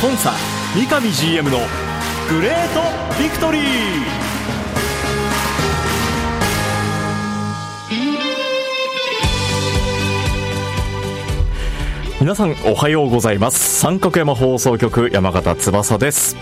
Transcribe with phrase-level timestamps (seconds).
[0.00, 0.34] コンサ
[0.74, 1.56] 三上 GM の
[2.28, 3.62] グレートビクトリー。
[12.20, 13.80] 皆さんおはようございます。
[13.80, 16.36] 三角山放送局山形翼です。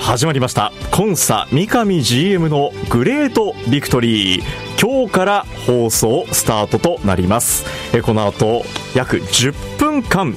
[0.00, 0.72] 始まりました。
[0.90, 4.44] コンサ三上 GM のグレートビクトリー。
[4.80, 7.64] 今日から放送スタートとなります。
[8.02, 8.64] この後
[8.96, 10.36] 約10分間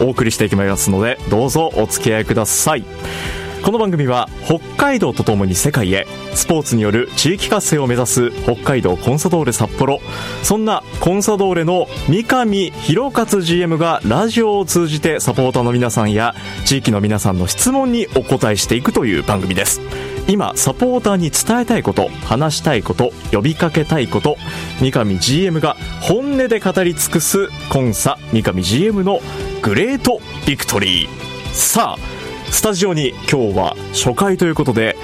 [0.00, 2.84] お送りしていきますのでどうぞお付き合いください。
[3.62, 10.00] この番組は北海道とともに世界へスポーツによる地域活性を目指す北海道コンサドーレ札幌。
[10.42, 16.34] そんなコンサドーレの三上弘勝 GM がラジオを通じてサポーターの皆さんや
[16.64, 19.80] 地域の皆さんの質問にお答えしていくという番組です。
[20.26, 24.36] 今サポーターに伝えたいこと話したいこと呼びかけたいこと
[24.80, 29.20] 三上 GM が本音で語り尽くすコンサ三上 GM の
[29.62, 31.54] グレートビクトリー。
[31.54, 34.96] さあスタジオに今日は初回ということで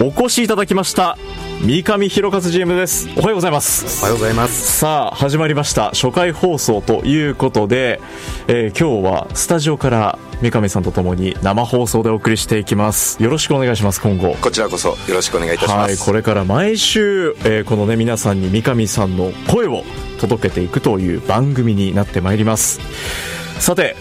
[0.00, 1.18] お越しいただきました
[1.60, 3.10] 三上弘勝 GM です。
[3.18, 4.02] おはようございます。
[4.02, 4.78] おはようございます。
[4.78, 8.00] さあ始まりました初回放送ということで、
[8.48, 13.22] えー、今日はスタジオから三上さんとともに生放送でお送りしていきます。
[13.22, 14.34] よろしくお願いします今後。
[14.40, 19.82] こちらこそよろしくお願いいたします、はい、これから毎週、えー、このね皆さんに三上さんの声を
[20.20, 22.80] 届けていくという番組になってまいります
[23.58, 23.96] さて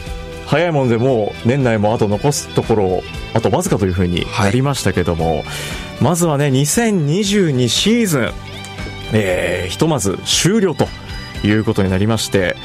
[0.45, 3.01] 早いもんでもう年内もあと残すところ
[3.33, 5.45] あとわずかというふうになりましたけども、はい、
[6.01, 8.31] まずはね2022シーズン、
[9.13, 10.87] えー、ひとまず終了と
[11.43, 12.55] いうことになりまして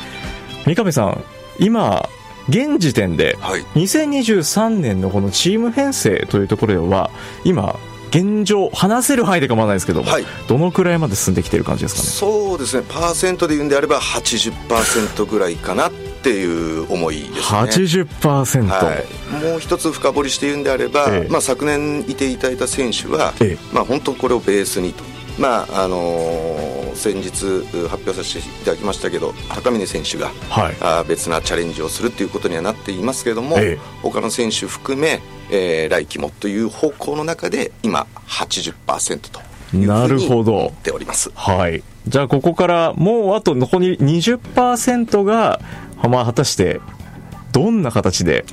[0.67, 1.25] 三上さん
[1.59, 2.09] 今
[2.49, 3.37] 現時点で
[3.75, 7.11] 2023年のこのチーム編成というところでは
[7.45, 7.77] 今
[8.11, 12.09] 現状話せる範囲で構わないですけども、はい、どのくらいまで進んできている感じですかね？
[12.09, 12.85] そうですね。
[12.89, 17.41] パーセントで言うんであれば80%ぐらいかなっていう思いですね。
[17.41, 18.95] 80%、は
[19.41, 25.03] い、もう一つ深掘りして言うんであれば、ええ、まあ、昨年いていただいた選手は、え、まあ、本当これをベースにと。
[25.39, 27.31] まああのー、先日
[27.89, 39.41] 発表させていただきましたけど高峰選手が、はい、あ別なチャレンジをするということにはなっていますけれども、ええ、他の選手含め、えー、来季もという方向の中で今80%と
[39.75, 41.31] いうふうに思っております。
[41.35, 41.83] はい。
[42.07, 45.61] じゃあここからもうあと残り20%が
[46.09, 46.81] まあ、果たして
[47.53, 48.45] どんな形で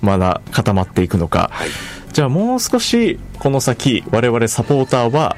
[0.00, 1.68] まだ固まっていくのか、はい、
[2.12, 5.36] じゃあもう少しこの先我々サポーターは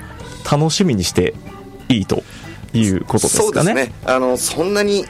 [0.50, 1.34] 楽しみにして
[1.88, 2.22] いいと
[2.72, 3.46] いうことですかね。
[3.46, 3.92] そうですね。
[4.04, 5.04] あのそんなに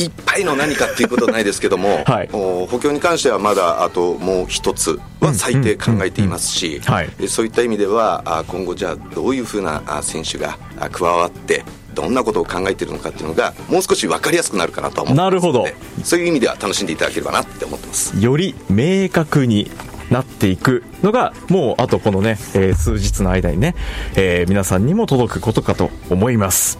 [0.00, 6.80] いっぱいの何かっていうことはないですけども、 はい、補強に関してはまだあともう一つは最低考えていますし、
[7.26, 10.56] そういった意味では今後じゃあどういうふうな選手が
[10.92, 11.64] 加わって
[11.98, 15.66] どんなことを考えているのかっていうのがもう少し分かりやすくなるかなと思ってなるほど。
[16.04, 18.16] そういう意味では楽しんでいただければなって思ってます。
[18.20, 19.68] より明確に
[20.08, 23.74] なっていくのがもうあとこのね、えー、数日の間にね、
[24.14, 26.78] えー、皆さんにも届くことかと思います。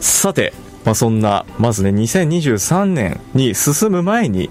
[0.00, 0.54] さて、
[0.86, 4.48] まあ、そんなまずね2023年に進む前に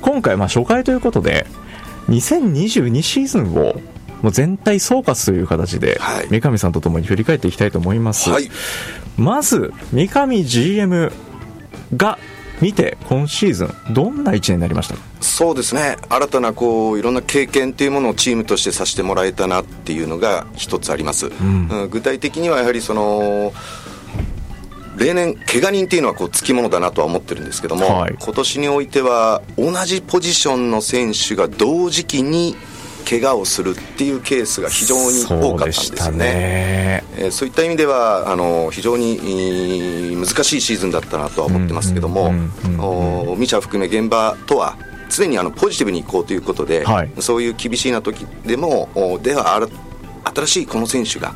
[0.00, 1.46] 今回まあ初回ということで
[2.08, 3.80] 2022シーズンを
[4.22, 8.50] もう全体総括という形で、はい、三上さんとともに振り返っていきたいと思います、はい、
[9.16, 11.12] まず三上 GM
[11.96, 12.18] が
[12.60, 15.96] 見て今シーズンどんな1年になりましたそうですね。
[16.10, 23.52] 新たなこういろんな経験っていうものをチームとしてさせてもらえたなっていうのが一つあります、うん、具体的にはやはりその
[24.98, 32.54] 例年怪我人っていうのはこうつきものだなとは思ってるんですけども、はい、今年においては同じポジションの選手が同時期に
[33.00, 36.18] 怪我をするっていうケースが非常に多かったんですよね。
[36.18, 37.04] ね。
[37.16, 42.32] えー、そういった意味ではあの非常に難しいシーズンだったなとは思ってますけども、
[43.36, 44.76] ミシャ含め現場とは
[45.10, 48.88] 常にあのポジティブにいこうということで、はい、そういう厳しいな時でも
[49.22, 49.68] では
[50.34, 51.32] 新しいこの選手が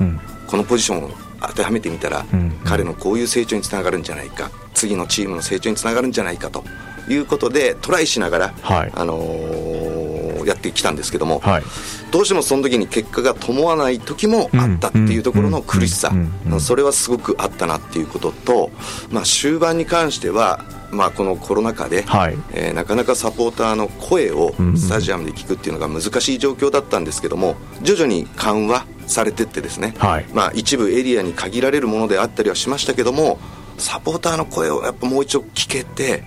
[0.46, 1.10] このポジションを
[1.40, 6.64] 当てはめてみたら、うん、彼のこういう成長につながるんじゃないか次のチームの成長につながるんじゃないかと
[7.08, 9.63] いうことでトライしながら、はい、あのー
[10.46, 11.62] やってきたんですけども、はい、
[12.10, 16.12] どうしてもその時に結果が伴わない時もあったっていうところの苦しさ、
[16.60, 18.70] それはすごくあったなっていうことと、
[19.10, 20.64] まあ、終盤に関しては
[20.94, 33.38] まあ、このコロナ禍で、はい、えー、なかなかサポーターの声をスタジアムで聞くっていうのが難しい状況だったんですけども徐々に緩和されてってですね、はい、まあ、一部エリアに限られるものであったりはしましたけども
[33.76, 36.24] サポーターの声をやっぱもう一度聞けて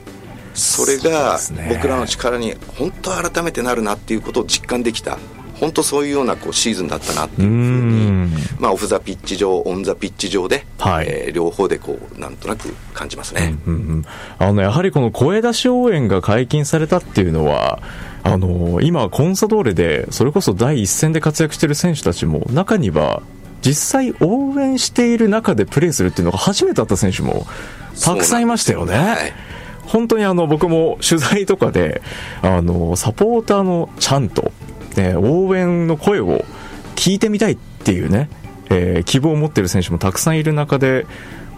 [0.57, 1.39] それが
[1.69, 5.17] 僕らの力に本当改めてなるなっていうことを実感できた。
[5.59, 8.47] 本当そういうようなこうシーズンだったなっていうふうに。
[8.59, 14.05] まあ、オフ・ザ・ピッチ上オン・ザ・ピッチ上で、はい、えー、両方でこうなんとなく感じますね、うんうんうん、
[14.39, 17.79] あのやはりこの声出し応援が解禁されたっていうのは
[18.23, 23.21] あの今、コンサドーレでそれこそ第一線で活躍している選手たちも中には
[23.61, 27.47] 実際応援している中でプレーするっていうのが初めてだった選手も
[28.03, 29.33] たくさんいましたよね。
[29.87, 32.01] はい本当にあの僕も取材とかで
[32.41, 34.51] あのサポーターのちゃんと、
[34.95, 36.43] ね、応援の声を
[36.95, 38.29] 聞いてみたいっていうね、
[38.69, 41.05] えー、希望を持っている選手もたくさんいる中で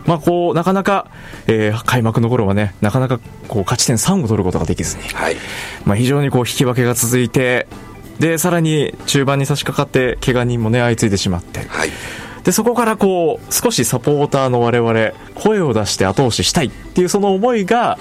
[0.06, 1.12] まあ、こうなかなか、
[1.46, 5.36] えー、開幕の頃はねなかなかこう勝ち点3を取ることができずに、はい。
[5.86, 7.68] まあ、非常にこう引き分けが続いて
[8.18, 11.92] でさらに中盤に差し掛かって怪我人もね相次いでしまって、はい、
[12.44, 18.00] でそこからこう少しサポーターの我々声を出して後押ししたいっていうその思いが、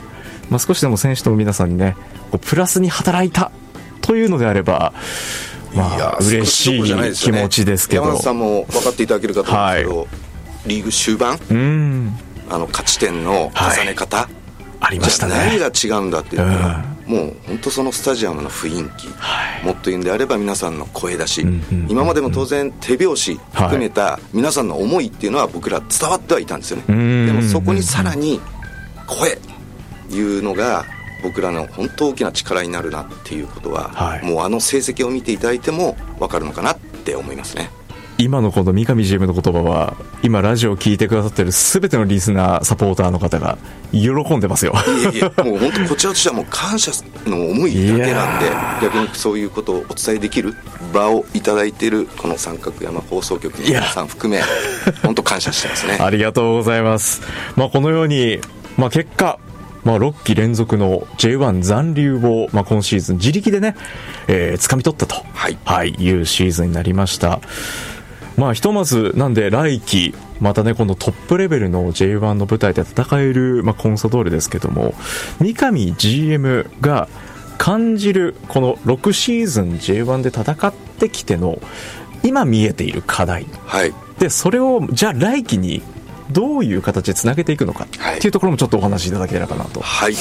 [0.51, 1.97] まあ、少しでも選手と皆さんにね
[2.31, 3.51] こうプラスに働いた
[4.01, 4.93] というのであれば
[5.75, 6.83] まあ嬉しい
[7.15, 10.09] 気持ちですけど、山田さんも分かっていただけるかと思うんですけど、はい。
[10.67, 11.39] リーグ終盤
[12.51, 14.27] あの勝ち点の重ね方、はい、
[14.81, 15.35] ありましたね。
[15.35, 28.41] 何が違うんだっていうのは、うん、もう本当そのスタジアムの雰囲気、はい、もっと言うんであれば皆さんの声出し、うんうん、今までも当然手拍子含めた皆さんの思いっていうのは僕ら伝わってはいたんですよね、でもそこにさらに
[29.07, 29.39] 声
[30.11, 30.85] いうのが
[31.23, 37.71] 僕らの本当大きな力になるなっていうことは、はい、もうあの成績を見ていただいても分かるのかなって思いますね。
[38.21, 43.59] 今のこの三上 GM の言葉は今ラジオを聞いてくださってる全てのリスナーサポーターの方が
[43.93, 44.75] 喜んでますよ。
[45.01, 46.91] いやいやもう本当こちらとしてはもう感謝
[47.27, 48.51] の思いだけなんで
[48.83, 50.57] 逆にそういうことをお伝えできる
[50.93, 54.43] 場をいただいているこの三角山放送局の皆さん含め
[55.05, 55.99] 本当感謝してますね。
[56.01, 57.23] ありがとうございます、
[57.55, 58.41] まあ、このように、
[58.77, 59.39] まあ、結果
[59.89, 63.75] まあ、6期連続の J1 残留を、まあ、今シーズン自力でね、
[64.27, 67.41] えー、掴み取ったと、はい、はい、いうシーズンになりました。
[68.37, 74.93] まあ、ひとまず、なんで来季、またね、このトップレベルの J1 の舞台で戦える、まあ、コンサドーレですけども、
[75.41, 77.09] 三上 GM が
[77.57, 81.63] 感じる、この6シーズン J1 で戦ってきての、
[82.23, 83.47] 今見えている課題。
[83.65, 83.95] はい。
[84.19, 85.83] で、それを、じゃあ来季に
[86.31, 89.81] どういう形でつなげていくのかっていうところもちょっとお話しいただければなと。
[89.81, 90.15] はい。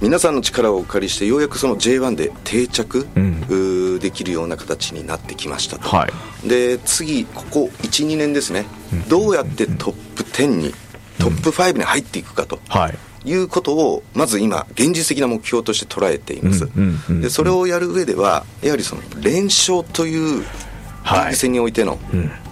[0.00, 6.08] 皆さんの力をお借りしてようやくその J1 で定着、うん、できるような形になってきましたと、は
[6.44, 10.74] い、で次ここ12年ですね、うん、どうやってトップ10に
[11.20, 12.98] トップ5に入っていくかと、はい。
[13.24, 16.68] いうことをまず今現実的な目標として捉えています、
[17.20, 22.00] でそれをやる上ではやはりその連勝というリーグ戦においての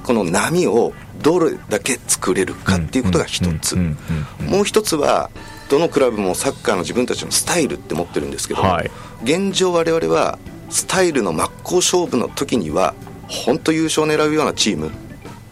[0.04, 3.76] この波をどれだけ作れるかっていうことが一つ。
[3.76, 5.30] もう一つは
[5.68, 8.90] どのクラブもサッカーの自分たちのスタイルって持ってるんですけど、はい、
[9.22, 10.38] 現状我々は
[10.68, 12.94] スタイルの真っ向勝負の時には
[13.28, 14.90] 本当優勝を狙うようなチーム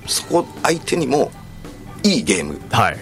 [0.07, 1.31] そこ相手にも
[2.03, 2.97] いいゲーム、はい、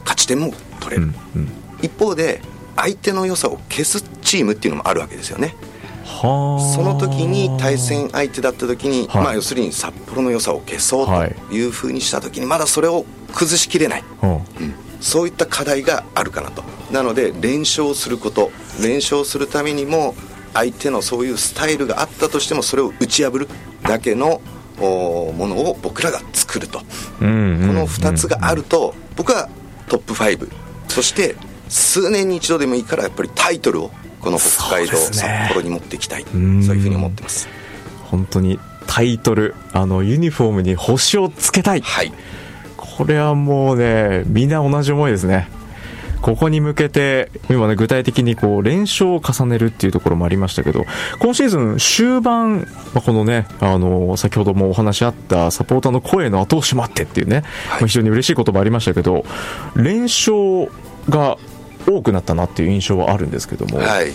[0.00, 1.48] 勝ち点も取れる、うんうん、
[1.82, 2.40] 一方で
[2.76, 5.54] 相手の良さを消すチームっていうのもあるわけですよね
[6.20, 11.66] その時に対戦相手だった時に、はい、まあ、要するに札幌の良さを消そうとい。
[11.66, 14.40] うふうにした時にまだそれを崩しきれない、うん。
[15.00, 16.62] そういった課題があるかなと。
[16.90, 18.50] なので連勝すること
[18.82, 20.14] 連勝するためにも
[20.54, 23.48] 相手のそういうスタイルがあったとしてもそれを打ち破る
[23.82, 24.40] だけの
[24.78, 26.84] ものを僕らが作ると、こ
[27.20, 29.48] の2つがあると僕は
[29.88, 30.48] トップ5
[30.88, 31.36] そして
[31.68, 33.90] 数年に一度でもいいからやっぱりタイトルを
[34.20, 36.24] この北海道、札幌に持っていきたい。
[36.24, 37.48] そういうふうに思ってます。
[38.04, 42.12] 本当にタイトルあのユニフォームに星をつけたい、はい、
[42.76, 45.48] これはもうね、みんな同じ思いですね。
[46.20, 50.84] ここに向けて、今ね、具体的にこう、連勝を重ねるっていうところもありましたけど、
[51.18, 59.24] 今シーズン終盤、まあ、このね、あの、先ほどもお話あったサポーターの声の後押しもあってっていうね、はい、非常に嬉しい言葉ありましたけど、
[59.76, 60.70] 連勝
[61.08, 61.38] が
[61.86, 64.12] 多くなったなっていう印象はあるんですけども、はい、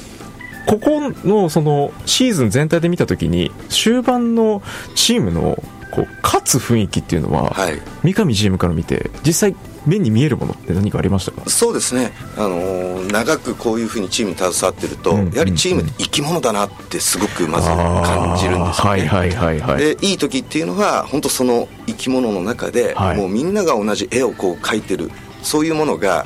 [0.67, 4.62] ここのそのシーズン全体で見たときに、終盤の
[4.95, 9.55] チームのこう勝つ雰囲気っていうのは、はい、三上 GM から見て実際
[9.86, 11.48] 目に見えるものって何かありましたか？
[11.48, 18.89] そうですね、あのー、長くこういうふうにチームに携わってると、うんうん、やはりチームって生き物だなってすごくまず感じるんですよね。
[18.89, 25.12] はいはいはいはい、でいい時っていうのは本当その生き物の中で、はい、もうみんなが同じ絵をこう描いてる
[25.43, 26.25] そういうものが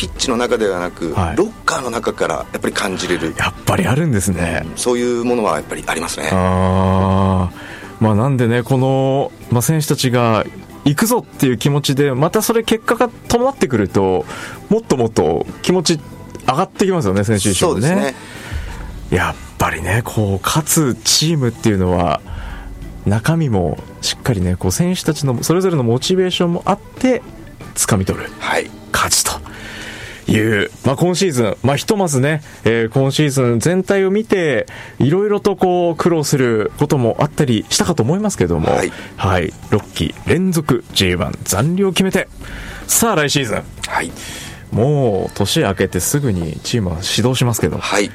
[0.00, 3.34] ピッチの中ではなく、はい、ロッカーの中からやっぱり感じれる。
[3.36, 6.30] やっぱりあるんですね、うん、そういうものはやっぱりありますね。
[6.32, 10.46] ああまあ、なんでね、この、まあ、選手たちが
[10.86, 14.24] 行くぞっていう気持ちで、またそれ結果が伴ってくると、
[14.70, 16.00] もっともっと気持ち
[16.46, 17.94] 上がってきますよね、選手一緒ね。
[17.94, 18.14] ね。
[19.10, 22.22] やっぱりね、こう、勝つチームっていうのは、
[23.04, 27.20] 中身もしっかりね、こう選手たちのそれぞれのモチベーションもあって、
[27.74, 29.49] 掴み取る、はい、勝ちと。
[30.32, 34.66] いう、まあ、今シーズン、まあ、ひとまずね、えー、今シーズン全体を見て、
[34.98, 42.28] いろいろとこう苦労することもあったりしたかと思いますけども、はい、はい、6期連続 J1 残留を決めて、
[42.86, 44.12] さあ来シーズン、はい、
[44.72, 48.10] もう年明けてすぐにチームは始動しますけど、はい、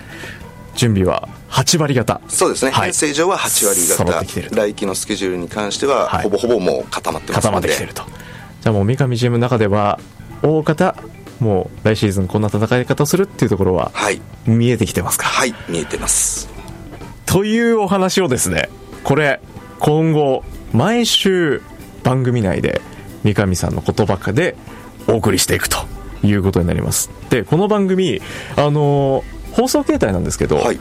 [0.75, 2.21] 準備は8割方。
[2.27, 4.55] そうですね、はい、編成上は8割方。
[4.55, 7.51] 来期のスケジュールに関しては、はい、ほぼほぼもう固まってますので。
[7.51, 8.03] 固まってきてると。
[8.61, 9.99] じゃあもう三上 GM の中では
[10.41, 10.95] 大方
[11.39, 15.25] もう来シーズンこんな戦い方をするっていうところは、はい、見えてきてますか？
[15.25, 16.49] はい見えてます。
[17.25, 18.69] というお話をですね
[19.03, 19.39] これ
[19.79, 21.61] 今後毎週
[22.03, 22.81] 番組内で
[23.23, 24.55] 三上さんの言葉で
[25.07, 25.77] お送りしていくと
[26.23, 27.09] いうことになります。
[27.29, 28.21] でこの番組
[28.55, 30.79] あの放送形態なんですけど、はい、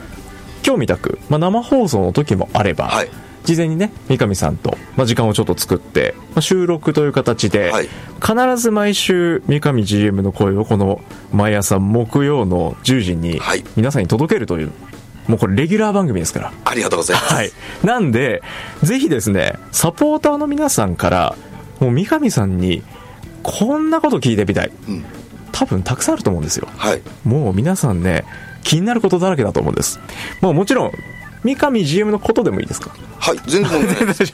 [0.65, 3.09] 今日みたく、まあ、生放送の時もあれば、はい
[3.45, 13.39] 事前にね三上さんと、まあ、時間をちょっと作って、まあ、収録という形で、はい、必ず毎週三上 GM の声をこの毎朝木曜の10時に
[13.75, 14.71] 皆さんに届けるという、
[15.27, 16.53] もうこれレギュラー番組ですから。
[16.65, 17.51] ありがとうございます、はい、
[17.83, 18.41] なんで
[18.83, 21.35] ぜひですねサポーターの皆さんから
[21.79, 22.83] もう三上さんに
[23.43, 25.05] こんなこと聞いてみたい、うん、
[25.51, 28.25] 多分たくさんあると思うんですよ、はい、もう皆さんね
[28.63, 29.99] 気になることだらけだと思うんです。
[30.41, 30.91] もうもちろん
[31.45, 32.91] 三上 GM のことでもいいですか？
[33.19, 33.71] はい全然。
[33.71, 34.33] 問題ないです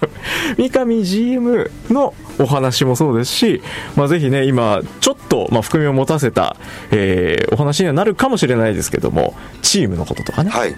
[0.57, 3.61] 三上 GM のお話もそうですし、
[3.95, 6.55] まあ、ぜひね今ちょっと、まあ、含みを持たせた、
[6.91, 10.73] えー、お話にはなるかもしれないですけどもチームのこととかね、はい、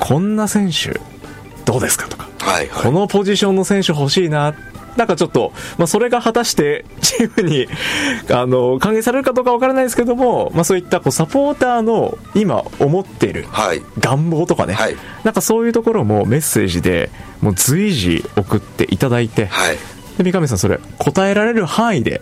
[0.00, 1.00] こんな選手
[1.64, 4.54] どうですかとか、はいはい、このポジションの選手欲しいな
[4.96, 7.66] なんかちょっと、まあ、それが果たして チームに
[8.30, 13.32] あの歓迎されるかどうかわからないですけども、まあ、そういったこうサポーターの今思ってい。
[13.32, 13.46] る
[13.98, 17.10] 願望とかね、はい、なんかそういうところもメッセージで
[17.40, 19.76] もう随時送っていただいて、はい、
[20.18, 22.20] で三上さんそれ答えられる範囲で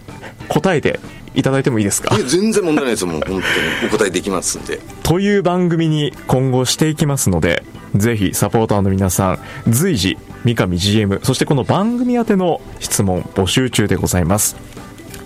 [0.49, 1.01] 答えて
[1.35, 2.15] いただいてもいいですか？
[2.27, 3.41] 全然問題ないですもん本当に。
[3.87, 4.81] お答えできますんで。
[5.03, 7.63] という番組に今後していきますので
[7.95, 14.57] ぜひサポーターの皆さん随時三上 GM そしてこの番組宛ての質問募集中でございます。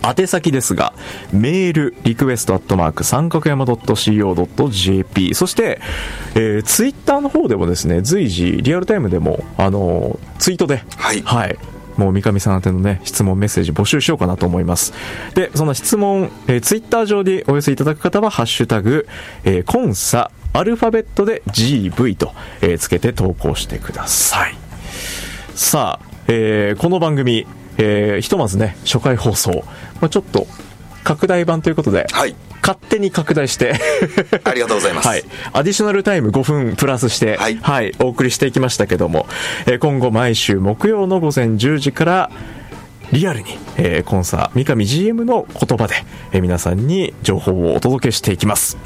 [0.03, 0.93] 宛先ですが、
[1.33, 5.81] メール、リクエストアットマーク、三角山 .co.jp、そして、
[6.37, 11.59] えー、ツイッターの方でもですね、随時、リアルタイムでも、あのー、ツイートで、はい、はい、
[11.97, 14.93] もう三上さん宛てのね、質問メッセージ募集しようかなと思います。
[15.35, 19.09] で、その質問、えー、ツイッター上でお寄せいただく方は、ハッシュタグ、
[19.45, 22.33] えー、コンサ、アルファベットで GV と、
[22.63, 24.55] えー、つけて投稿してください。
[25.55, 27.47] さあ、えー、この番組、
[27.77, 29.65] えー、ひとまずね、初回放送、
[30.01, 30.47] まあ、ちょっと
[31.05, 33.75] 拡大版ということで、はい、勝手に拡大して
[34.45, 35.09] ありがとうございます。
[35.09, 35.25] はい。
[35.53, 39.27] アディショナルタイム5分プラスして、はい、はい、お送りしていきましたけども、
[39.67, 42.31] えー、今後毎週木曜の午前10時から、
[43.13, 45.97] リアルに、えー、コンサー、三上 GM の言葉で、
[46.33, 48.79] えー、皆さんに情報をお届けしていきます。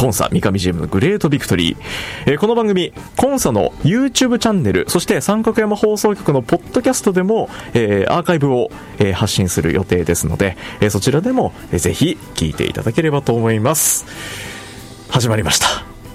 [0.00, 1.76] コンサ三上 GM のグレートビクトリー、
[2.24, 14.06] えー、この番組コンサの YouTube チャンネルそして三角山放送局のポッドキャストでも、えー、アーカイブを、えー、発信する予定ですので、えそちらでも、えー、ぜひ聞いていただければと思います。
[15.10, 15.66] 始まりました。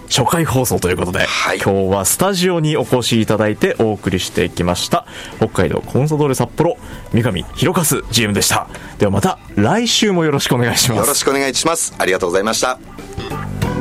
[0.09, 5.05] 初回放送ということで、はい、今日はスタジオにお越しいただいてお送りしてきました
[5.37, 6.77] 北海道コンサドーレ札幌
[7.11, 8.67] 三上弘和 GM でした。
[8.97, 10.99] ではまた来週もよろしくお願いします。
[11.01, 11.93] よろしくお願いします。
[11.99, 12.79] ありがとうございました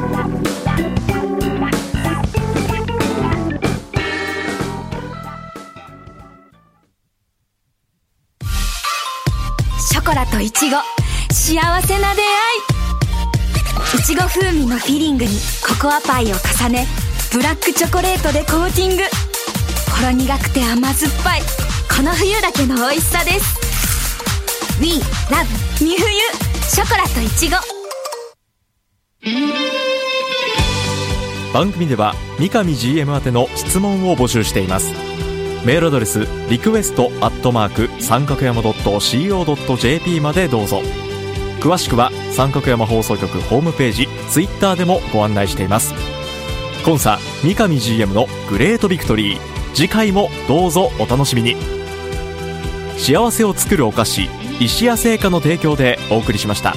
[0.04, 10.76] ショコラとイチゴ。
[11.30, 12.26] 幸せな出会
[13.96, 13.98] い。
[13.98, 15.30] いちご風味のフィリングに
[15.66, 16.86] ココアパイを重ね
[17.32, 19.02] ブラックチョコレートでコーティング。
[19.90, 21.42] ほろ苦くて甘酸っぱい。
[21.96, 23.58] この冬だけの美味しさです。
[24.80, 25.46] We love
[25.78, 25.96] 三冬
[26.68, 27.73] ショコラとイチゴ。
[31.54, 34.92] 番組では三上 GM 宛ての質問を募集しています。
[35.64, 40.82] メールアドレスリクエストアットマーク三角山 .co.jp までどうぞ。
[41.60, 45.94] 詳しくは三角山放送局ホームページツイッターでもご案内しています。
[46.84, 49.38] コンサ三上 GM のグレートビクトリー。
[49.74, 51.54] 次回もどうぞお楽しみに。
[52.98, 56.74] 幸せを作るお菓子石屋製菓の提供でお送りしました。